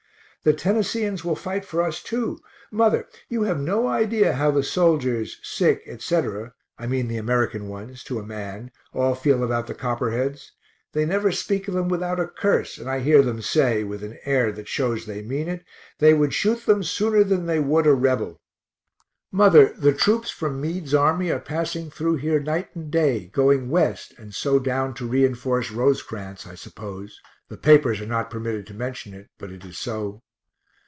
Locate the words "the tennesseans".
0.43-1.23